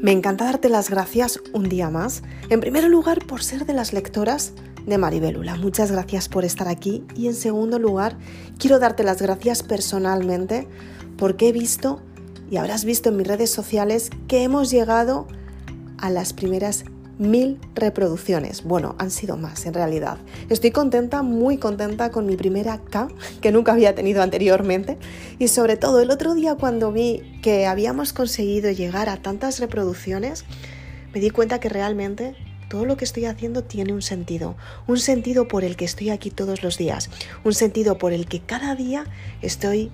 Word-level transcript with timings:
Me 0.00 0.12
encanta 0.12 0.44
darte 0.44 0.68
las 0.68 0.90
gracias 0.90 1.40
un 1.52 1.68
día 1.68 1.90
más. 1.90 2.22
En 2.50 2.60
primer 2.60 2.84
lugar, 2.84 3.26
por 3.26 3.42
ser 3.42 3.66
de 3.66 3.72
las 3.72 3.92
lectoras 3.92 4.52
de 4.86 4.96
Maribelula. 4.96 5.56
Muchas 5.56 5.90
gracias 5.90 6.28
por 6.28 6.44
estar 6.44 6.68
aquí. 6.68 7.04
Y 7.16 7.26
en 7.26 7.34
segundo 7.34 7.80
lugar, 7.80 8.16
quiero 8.60 8.78
darte 8.78 9.02
las 9.02 9.20
gracias 9.20 9.64
personalmente 9.64 10.68
porque 11.16 11.48
he 11.48 11.52
visto 11.52 12.00
y 12.48 12.58
habrás 12.58 12.84
visto 12.84 13.08
en 13.08 13.16
mis 13.16 13.26
redes 13.26 13.50
sociales 13.50 14.10
que 14.28 14.44
hemos 14.44 14.70
llegado 14.70 15.26
a 15.98 16.10
las 16.10 16.32
primeras 16.32 16.84
mil 17.18 17.60
reproducciones. 17.74 18.64
Bueno, 18.64 18.94
han 18.98 19.10
sido 19.10 19.36
más 19.36 19.66
en 19.66 19.74
realidad. 19.74 20.18
Estoy 20.48 20.70
contenta, 20.70 21.22
muy 21.22 21.58
contenta 21.58 22.10
con 22.10 22.26
mi 22.26 22.36
primera 22.36 22.78
K 22.78 23.08
que 23.40 23.52
nunca 23.52 23.72
había 23.72 23.94
tenido 23.94 24.22
anteriormente. 24.22 24.96
Y 25.38 25.48
sobre 25.48 25.76
todo 25.76 26.00
el 26.00 26.10
otro 26.10 26.34
día 26.34 26.54
cuando 26.54 26.92
vi 26.92 27.40
que 27.42 27.66
habíamos 27.66 28.12
conseguido 28.12 28.70
llegar 28.70 29.08
a 29.08 29.16
tantas 29.16 29.58
reproducciones, 29.58 30.44
me 31.12 31.20
di 31.20 31.30
cuenta 31.30 31.58
que 31.58 31.68
realmente 31.68 32.36
todo 32.68 32.84
lo 32.84 32.96
que 32.96 33.04
estoy 33.04 33.24
haciendo 33.24 33.64
tiene 33.64 33.92
un 33.92 34.02
sentido, 34.02 34.56
un 34.86 34.98
sentido 34.98 35.48
por 35.48 35.64
el 35.64 35.76
que 35.76 35.86
estoy 35.86 36.10
aquí 36.10 36.30
todos 36.30 36.62
los 36.62 36.76
días, 36.76 37.10
un 37.44 37.54
sentido 37.54 37.98
por 37.98 38.12
el 38.12 38.28
que 38.28 38.40
cada 38.40 38.74
día 38.74 39.06
estoy 39.40 39.90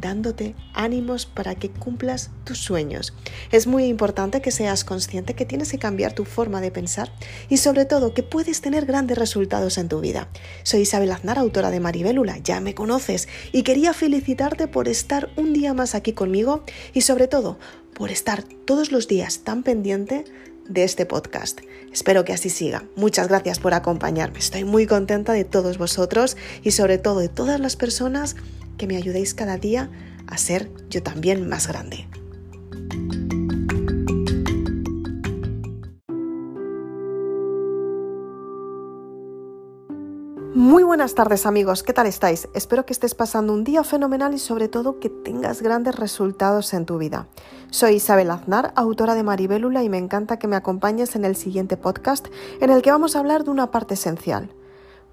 dándote 0.00 0.54
ánimos 0.74 1.26
para 1.26 1.54
que 1.54 1.70
cumplas 1.70 2.30
tus 2.44 2.58
sueños. 2.58 3.14
Es 3.52 3.66
muy 3.66 3.84
importante 3.84 4.40
que 4.40 4.50
seas 4.50 4.84
consciente 4.84 5.34
que 5.34 5.44
tienes 5.44 5.70
que 5.70 5.78
cambiar 5.78 6.12
tu 6.12 6.24
forma 6.24 6.60
de 6.60 6.70
pensar 6.70 7.12
y 7.48 7.58
sobre 7.58 7.84
todo 7.84 8.14
que 8.14 8.22
puedes 8.22 8.60
tener 8.60 8.86
grandes 8.86 9.18
resultados 9.18 9.78
en 9.78 9.88
tu 9.88 10.00
vida. 10.00 10.28
Soy 10.62 10.80
Isabel 10.82 11.12
Aznar, 11.12 11.38
autora 11.38 11.70
de 11.70 11.80
Maribélula, 11.80 12.38
ya 12.38 12.60
me 12.60 12.74
conoces 12.74 13.28
y 13.52 13.62
quería 13.62 13.94
felicitarte 13.94 14.68
por 14.68 14.88
estar 14.88 15.30
un 15.36 15.52
día 15.52 15.74
más 15.74 15.94
aquí 15.94 16.12
conmigo 16.12 16.64
y 16.92 17.02
sobre 17.02 17.28
todo 17.28 17.58
por 17.94 18.10
estar 18.10 18.42
todos 18.42 18.92
los 18.92 19.08
días 19.08 19.40
tan 19.40 19.62
pendiente 19.62 20.24
de 20.68 20.84
este 20.84 21.06
podcast. 21.06 21.60
Espero 21.92 22.24
que 22.24 22.32
así 22.32 22.50
siga. 22.50 22.84
Muchas 22.96 23.28
gracias 23.28 23.58
por 23.58 23.74
acompañarme. 23.74 24.38
Estoy 24.38 24.64
muy 24.64 24.86
contenta 24.86 25.32
de 25.32 25.44
todos 25.44 25.78
vosotros 25.78 26.36
y 26.62 26.72
sobre 26.72 26.98
todo 26.98 27.20
de 27.20 27.28
todas 27.28 27.60
las 27.60 27.76
personas 27.76 28.36
que 28.76 28.86
me 28.86 28.96
ayudéis 28.96 29.34
cada 29.34 29.56
día 29.56 29.90
a 30.26 30.38
ser 30.38 30.70
yo 30.90 31.02
también 31.02 31.48
más 31.48 31.68
grande. 31.68 32.06
Muy 40.66 40.82
buenas 40.82 41.14
tardes 41.14 41.46
amigos, 41.46 41.84
¿qué 41.84 41.92
tal 41.92 42.08
estáis? 42.08 42.48
Espero 42.52 42.84
que 42.84 42.92
estés 42.92 43.14
pasando 43.14 43.52
un 43.52 43.62
día 43.62 43.84
fenomenal 43.84 44.34
y 44.34 44.40
sobre 44.40 44.66
todo 44.66 44.98
que 44.98 45.08
tengas 45.08 45.62
grandes 45.62 45.94
resultados 45.94 46.74
en 46.74 46.86
tu 46.86 46.98
vida. 46.98 47.28
Soy 47.70 47.94
Isabel 47.94 48.32
Aznar, 48.32 48.72
autora 48.74 49.14
de 49.14 49.22
Maribélula 49.22 49.84
y 49.84 49.88
me 49.88 49.98
encanta 49.98 50.40
que 50.40 50.48
me 50.48 50.56
acompañes 50.56 51.14
en 51.14 51.24
el 51.24 51.36
siguiente 51.36 51.76
podcast 51.76 52.26
en 52.60 52.70
el 52.70 52.82
que 52.82 52.90
vamos 52.90 53.14
a 53.14 53.20
hablar 53.20 53.44
de 53.44 53.52
una 53.52 53.70
parte 53.70 53.94
esencial, 53.94 54.50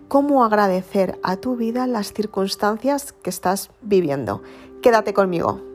cómo 0.08 0.44
agradecer 0.44 1.20
a 1.22 1.36
tu 1.36 1.56
vida 1.56 1.86
las 1.86 2.14
circunstancias 2.14 3.14
que 3.14 3.30
estás 3.30 3.70
viviendo. 3.84 4.42
Quédate 4.82 5.14
conmigo. 5.14 5.73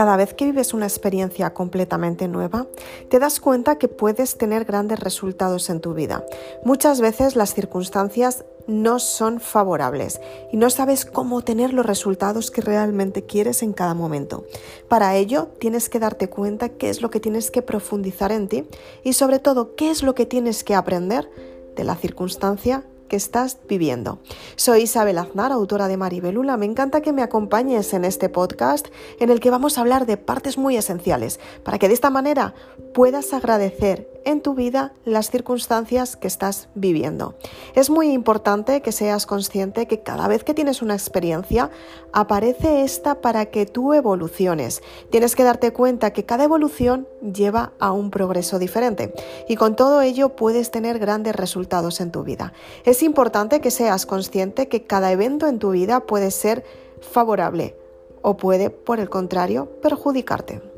Cada 0.00 0.16
vez 0.16 0.32
que 0.32 0.46
vives 0.46 0.72
una 0.72 0.86
experiencia 0.86 1.52
completamente 1.52 2.26
nueva, 2.26 2.66
te 3.10 3.18
das 3.18 3.38
cuenta 3.38 3.76
que 3.76 3.86
puedes 3.86 4.38
tener 4.38 4.64
grandes 4.64 4.98
resultados 4.98 5.68
en 5.68 5.82
tu 5.82 5.92
vida. 5.92 6.24
Muchas 6.64 7.02
veces 7.02 7.36
las 7.36 7.52
circunstancias 7.52 8.46
no 8.66 8.98
son 8.98 9.40
favorables 9.40 10.18
y 10.52 10.56
no 10.56 10.70
sabes 10.70 11.04
cómo 11.04 11.42
tener 11.42 11.74
los 11.74 11.84
resultados 11.84 12.50
que 12.50 12.62
realmente 12.62 13.26
quieres 13.26 13.62
en 13.62 13.74
cada 13.74 13.92
momento. 13.92 14.46
Para 14.88 15.16
ello, 15.16 15.48
tienes 15.58 15.90
que 15.90 15.98
darte 15.98 16.30
cuenta 16.30 16.70
qué 16.70 16.88
es 16.88 17.02
lo 17.02 17.10
que 17.10 17.20
tienes 17.20 17.50
que 17.50 17.60
profundizar 17.60 18.32
en 18.32 18.48
ti 18.48 18.66
y 19.04 19.12
sobre 19.12 19.38
todo 19.38 19.74
qué 19.74 19.90
es 19.90 20.02
lo 20.02 20.14
que 20.14 20.24
tienes 20.24 20.64
que 20.64 20.74
aprender 20.74 21.30
de 21.76 21.84
la 21.84 21.94
circunstancia 21.94 22.84
que 23.10 23.16
estás 23.16 23.58
viviendo. 23.68 24.20
Soy 24.56 24.82
Isabel 24.82 25.18
Aznar, 25.18 25.52
autora 25.52 25.88
de 25.88 25.98
Maribelula. 25.98 26.56
Me 26.56 26.64
encanta 26.64 27.02
que 27.02 27.12
me 27.12 27.22
acompañes 27.22 27.92
en 27.92 28.06
este 28.06 28.30
podcast 28.30 28.86
en 29.18 29.28
el 29.28 29.40
que 29.40 29.50
vamos 29.50 29.76
a 29.76 29.82
hablar 29.82 30.06
de 30.06 30.16
partes 30.16 30.56
muy 30.56 30.78
esenciales 30.78 31.40
para 31.62 31.78
que 31.78 31.88
de 31.88 31.94
esta 31.94 32.08
manera 32.08 32.54
puedas 32.94 33.34
agradecer 33.34 34.08
en 34.24 34.40
tu 34.40 34.54
vida 34.54 34.92
las 35.04 35.30
circunstancias 35.30 36.16
que 36.16 36.26
estás 36.26 36.68
viviendo. 36.74 37.34
Es 37.74 37.90
muy 37.90 38.12
importante 38.12 38.80
que 38.80 38.92
seas 38.92 39.26
consciente 39.26 39.86
que 39.86 40.02
cada 40.02 40.28
vez 40.28 40.44
que 40.44 40.54
tienes 40.54 40.82
una 40.82 40.94
experiencia 40.94 41.70
aparece 42.12 42.82
esta 42.82 43.20
para 43.20 43.46
que 43.46 43.66
tú 43.66 43.94
evoluciones. 43.94 44.82
Tienes 45.10 45.34
que 45.34 45.44
darte 45.44 45.72
cuenta 45.72 46.12
que 46.12 46.24
cada 46.24 46.44
evolución 46.44 47.08
lleva 47.20 47.72
a 47.78 47.92
un 47.92 48.10
progreso 48.10 48.58
diferente 48.58 49.14
y 49.48 49.56
con 49.56 49.76
todo 49.76 50.00
ello 50.02 50.30
puedes 50.30 50.70
tener 50.70 50.98
grandes 50.98 51.36
resultados 51.36 52.00
en 52.00 52.10
tu 52.10 52.22
vida. 52.22 52.52
Es 52.84 53.02
importante 53.02 53.60
que 53.60 53.70
seas 53.70 54.06
consciente 54.06 54.68
que 54.68 54.84
cada 54.84 55.12
evento 55.12 55.46
en 55.46 55.58
tu 55.58 55.70
vida 55.70 56.00
puede 56.00 56.30
ser 56.30 56.64
favorable 57.00 57.76
o 58.22 58.36
puede, 58.36 58.70
por 58.70 59.00
el 59.00 59.08
contrario, 59.08 59.66
perjudicarte. 59.80 60.69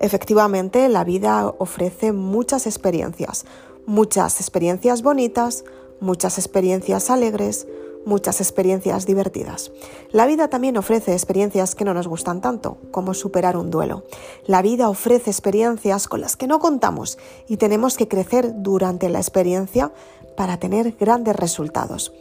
Efectivamente, 0.00 0.88
la 0.88 1.04
vida 1.04 1.54
ofrece 1.58 2.12
muchas 2.12 2.66
experiencias, 2.66 3.44
muchas 3.86 4.40
experiencias 4.40 5.02
bonitas, 5.02 5.64
muchas 6.00 6.38
experiencias 6.38 7.10
alegres, 7.10 7.66
muchas 8.06 8.40
experiencias 8.40 9.04
divertidas. 9.04 9.72
La 10.12 10.26
vida 10.26 10.48
también 10.48 10.76
ofrece 10.78 11.12
experiencias 11.12 11.74
que 11.74 11.84
no 11.84 11.92
nos 11.92 12.06
gustan 12.06 12.40
tanto, 12.40 12.78
como 12.90 13.14
superar 13.14 13.56
un 13.56 13.70
duelo. 13.70 14.04
La 14.46 14.62
vida 14.62 14.88
ofrece 14.88 15.30
experiencias 15.30 16.06
con 16.08 16.20
las 16.20 16.36
que 16.36 16.46
no 16.46 16.60
contamos 16.60 17.18
y 17.48 17.56
tenemos 17.56 17.96
que 17.96 18.08
crecer 18.08 18.62
durante 18.62 19.08
la 19.08 19.18
experiencia 19.18 19.92
para 20.36 20.58
tener 20.58 20.92
grandes 20.92 21.34
resultados. 21.34 22.12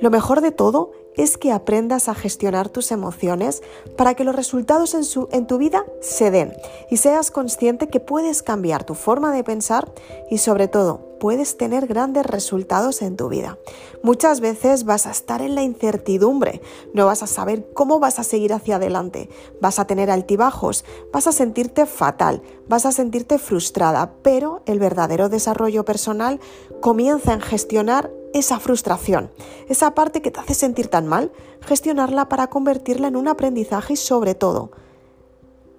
Lo 0.00 0.10
mejor 0.10 0.40
de 0.40 0.50
todo 0.50 0.90
es 1.18 1.36
que 1.36 1.52
aprendas 1.52 2.08
a 2.08 2.14
gestionar 2.14 2.70
tus 2.70 2.90
emociones 2.92 3.62
para 3.96 4.14
que 4.14 4.24
los 4.24 4.34
resultados 4.34 4.94
en, 4.94 5.02
en, 5.32 5.46
tu 5.46 5.58
vida 5.58 5.84
se 6.00 6.30
den 6.30 6.54
y 6.88 6.96
seas 6.96 7.30
consciente 7.30 7.88
que 7.88 8.00
puedes 8.00 8.42
cambiar 8.42 8.84
tu 8.84 8.94
forma 8.94 9.32
de 9.32 9.44
pensar 9.44 9.92
y 10.30 10.38
sobre 10.38 10.68
todo 10.68 11.07
puedes 11.18 11.56
tener 11.56 11.86
grandes 11.86 12.24
resultados 12.26 13.02
en 13.02 13.16
tu 13.16 13.28
vida. 13.28 13.58
Muchas 14.02 14.40
veces 14.40 14.84
vas 14.84 15.06
a 15.06 15.10
estar 15.10 15.42
en 15.42 15.54
la 15.54 15.62
incertidumbre, 15.62 16.60
no 16.94 17.06
vas 17.06 17.22
a 17.22 17.26
saber 17.26 17.68
cómo 17.74 17.98
vas 17.98 18.18
a 18.18 18.24
seguir 18.24 18.52
hacia 18.52 18.76
adelante, 18.76 19.28
vas 19.60 19.78
a 19.78 19.86
tener 19.86 20.10
altibajos, 20.10 20.84
vas 21.12 21.26
a 21.26 21.32
sentirte 21.32 21.86
fatal, 21.86 22.42
vas 22.68 22.86
a 22.86 22.92
sentirte 22.92 23.38
frustrada, 23.38 24.12
pero 24.22 24.62
el 24.66 24.78
verdadero 24.78 25.28
desarrollo 25.28 25.84
personal 25.84 26.40
comienza 26.80 27.32
en 27.32 27.40
gestionar 27.40 28.10
esa 28.34 28.60
frustración, 28.60 29.30
esa 29.68 29.94
parte 29.94 30.22
que 30.22 30.30
te 30.30 30.40
hace 30.40 30.54
sentir 30.54 30.88
tan 30.88 31.06
mal, 31.06 31.32
gestionarla 31.60 32.28
para 32.28 32.48
convertirla 32.48 33.08
en 33.08 33.16
un 33.16 33.28
aprendizaje 33.28 33.94
y 33.94 33.96
sobre 33.96 34.34
todo 34.34 34.70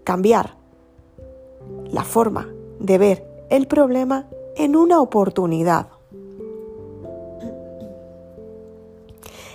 cambiar 0.03 0.57
la 1.91 2.03
forma 2.03 2.49
de 2.79 2.97
ver 2.97 3.45
el 3.49 3.67
problema 3.67 4.27
en 4.59 4.75
una 4.75 4.99
oportunidad. 4.99 5.87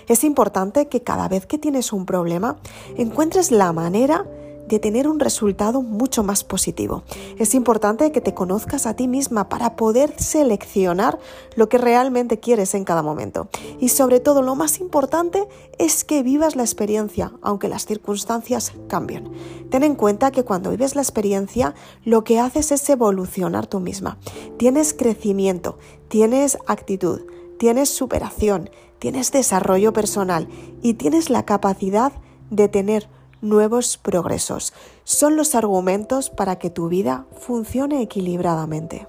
Es 0.07 0.23
importante 0.23 0.87
que 0.87 1.03
cada 1.03 1.27
vez 1.27 1.45
que 1.45 1.59
tienes 1.59 1.93
un 1.93 2.07
problema 2.07 2.57
encuentres 2.97 3.51
la 3.51 3.71
manera 3.71 4.25
de 4.67 4.79
tener 4.79 5.07
un 5.07 5.19
resultado 5.19 5.81
mucho 5.81 6.23
más 6.23 6.43
positivo. 6.43 7.03
Es 7.37 7.53
importante 7.53 8.11
que 8.11 8.21
te 8.21 8.33
conozcas 8.33 8.85
a 8.85 8.95
ti 8.95 9.07
misma 9.07 9.49
para 9.49 9.75
poder 9.75 10.13
seleccionar 10.17 11.19
lo 11.55 11.69
que 11.69 11.77
realmente 11.77 12.39
quieres 12.39 12.73
en 12.75 12.83
cada 12.83 13.01
momento. 13.01 13.49
Y 13.79 13.89
sobre 13.89 14.19
todo, 14.19 14.41
lo 14.41 14.55
más 14.55 14.79
importante 14.79 15.47
es 15.77 16.03
que 16.03 16.23
vivas 16.23 16.55
la 16.55 16.63
experiencia, 16.63 17.33
aunque 17.41 17.67
las 17.67 17.85
circunstancias 17.85 18.73
cambien. 18.87 19.31
Ten 19.69 19.83
en 19.83 19.95
cuenta 19.95 20.31
que 20.31 20.43
cuando 20.43 20.71
vives 20.71 20.95
la 20.95 21.01
experiencia, 21.01 21.75
lo 22.03 22.23
que 22.23 22.39
haces 22.39 22.71
es 22.71 22.89
evolucionar 22.89 23.67
tú 23.67 23.79
misma. 23.79 24.17
Tienes 24.57 24.93
crecimiento, 24.93 25.77
tienes 26.07 26.57
actitud, 26.67 27.21
tienes 27.57 27.89
superación, 27.89 28.69
tienes 28.99 29.31
desarrollo 29.31 29.93
personal 29.93 30.47
y 30.81 30.95
tienes 30.95 31.29
la 31.29 31.45
capacidad 31.45 32.11
de 32.49 32.67
tener 32.67 33.09
nuevos 33.45 33.97
progresos. 33.97 34.73
Son 35.03 35.35
los 35.37 35.55
argumentos 35.55 36.29
para 36.29 36.57
que 36.57 36.69
tu 36.69 36.89
vida 36.89 37.25
funcione 37.39 38.01
equilibradamente. 38.01 39.07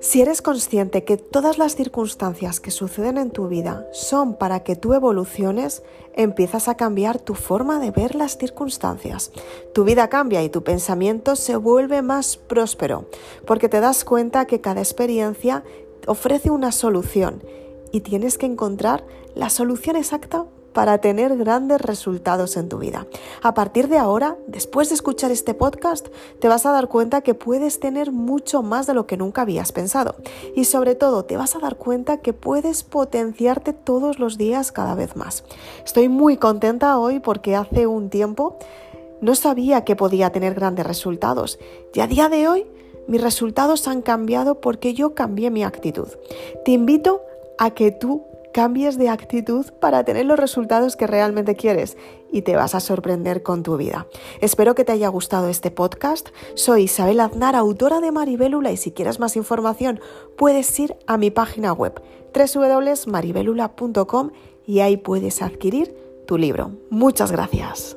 Si 0.00 0.20
eres 0.20 0.40
consciente 0.40 1.04
que 1.04 1.16
todas 1.16 1.58
las 1.58 1.74
circunstancias 1.74 2.60
que 2.60 2.70
suceden 2.70 3.18
en 3.18 3.30
tu 3.30 3.48
vida 3.48 3.88
son 3.92 4.34
para 4.34 4.60
que 4.60 4.76
tú 4.76 4.94
evoluciones, 4.94 5.82
empiezas 6.14 6.68
a 6.68 6.76
cambiar 6.76 7.18
tu 7.18 7.34
forma 7.34 7.80
de 7.80 7.90
ver 7.90 8.14
las 8.14 8.36
circunstancias. 8.38 9.32
Tu 9.74 9.82
vida 9.82 10.08
cambia 10.08 10.44
y 10.44 10.48
tu 10.48 10.62
pensamiento 10.62 11.34
se 11.34 11.56
vuelve 11.56 12.02
más 12.02 12.36
próspero, 12.36 13.06
porque 13.46 13.68
te 13.68 13.80
das 13.80 14.04
cuenta 14.04 14.46
que 14.46 14.60
cada 14.60 14.80
experiencia 14.80 15.64
ofrece 16.06 16.50
una 16.50 16.70
solución 16.70 17.42
y 17.92 18.00
tienes 18.00 18.38
que 18.38 18.46
encontrar 18.46 19.04
la 19.34 19.50
solución 19.50 19.96
exacta 19.96 20.46
para 20.76 20.98
tener 20.98 21.38
grandes 21.38 21.80
resultados 21.80 22.58
en 22.58 22.68
tu 22.68 22.76
vida. 22.76 23.06
A 23.42 23.54
partir 23.54 23.88
de 23.88 23.96
ahora, 23.96 24.36
después 24.46 24.90
de 24.90 24.94
escuchar 24.94 25.30
este 25.30 25.54
podcast, 25.54 26.08
te 26.38 26.48
vas 26.48 26.66
a 26.66 26.70
dar 26.70 26.88
cuenta 26.88 27.22
que 27.22 27.32
puedes 27.32 27.80
tener 27.80 28.12
mucho 28.12 28.62
más 28.62 28.86
de 28.86 28.92
lo 28.92 29.06
que 29.06 29.16
nunca 29.16 29.40
habías 29.40 29.72
pensado. 29.72 30.16
Y 30.54 30.64
sobre 30.64 30.94
todo, 30.94 31.24
te 31.24 31.38
vas 31.38 31.56
a 31.56 31.60
dar 31.60 31.76
cuenta 31.76 32.18
que 32.18 32.34
puedes 32.34 32.82
potenciarte 32.82 33.72
todos 33.72 34.18
los 34.18 34.36
días 34.36 34.70
cada 34.70 34.94
vez 34.94 35.16
más. 35.16 35.44
Estoy 35.82 36.10
muy 36.10 36.36
contenta 36.36 36.98
hoy 36.98 37.20
porque 37.20 37.56
hace 37.56 37.86
un 37.86 38.10
tiempo 38.10 38.58
no 39.22 39.34
sabía 39.34 39.82
que 39.82 39.96
podía 39.96 40.30
tener 40.30 40.52
grandes 40.52 40.86
resultados. 40.86 41.58
Y 41.94 42.00
a 42.00 42.06
día 42.06 42.28
de 42.28 42.48
hoy, 42.48 42.66
mis 43.08 43.22
resultados 43.22 43.88
han 43.88 44.02
cambiado 44.02 44.60
porque 44.60 44.92
yo 44.92 45.14
cambié 45.14 45.50
mi 45.50 45.64
actitud. 45.64 46.08
Te 46.66 46.72
invito 46.72 47.22
a 47.58 47.70
que 47.70 47.90
tú 47.90 48.24
cambies 48.56 48.96
de 48.96 49.10
actitud 49.10 49.66
para 49.80 50.02
tener 50.04 50.24
los 50.24 50.38
resultados 50.38 50.96
que 50.96 51.06
realmente 51.06 51.56
quieres 51.56 51.98
y 52.32 52.40
te 52.40 52.56
vas 52.56 52.74
a 52.74 52.80
sorprender 52.80 53.42
con 53.42 53.62
tu 53.62 53.76
vida. 53.76 54.06
Espero 54.40 54.74
que 54.74 54.84
te 54.84 54.92
haya 54.92 55.08
gustado 55.08 55.48
este 55.48 55.70
podcast. 55.70 56.30
Soy 56.54 56.84
Isabel 56.84 57.20
Aznar, 57.20 57.54
autora 57.54 58.00
de 58.00 58.12
Maribélula 58.12 58.72
y 58.72 58.78
si 58.78 58.92
quieres 58.92 59.20
más 59.20 59.36
información 59.36 60.00
puedes 60.38 60.80
ir 60.80 60.96
a 61.06 61.18
mi 61.18 61.30
página 61.30 61.74
web 61.74 62.00
www.maribelula.com 62.34 64.30
y 64.66 64.80
ahí 64.80 64.96
puedes 64.96 65.42
adquirir 65.42 65.94
tu 66.26 66.38
libro. 66.38 66.72
Muchas 66.90 67.30
gracias. 67.32 67.95